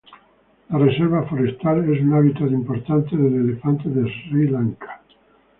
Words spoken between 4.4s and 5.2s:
Lanka.